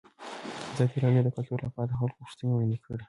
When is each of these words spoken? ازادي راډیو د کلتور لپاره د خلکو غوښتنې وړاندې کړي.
ازادي 0.73 0.97
راډیو 1.03 1.25
د 1.25 1.29
کلتور 1.35 1.59
لپاره 1.67 1.87
د 1.89 1.93
خلکو 1.99 2.21
غوښتنې 2.21 2.49
وړاندې 2.53 2.77
کړي. 2.83 2.99